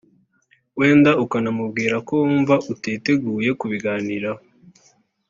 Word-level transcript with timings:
wenda 0.79 1.11
ukanamubwira 1.23 1.95
ko 2.07 2.13
wumva 2.21 2.55
utiteguye 2.73 3.49
kubiganiraho 3.59 4.41